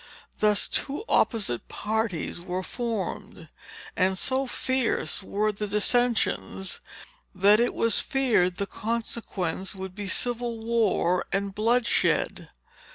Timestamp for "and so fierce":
3.95-5.21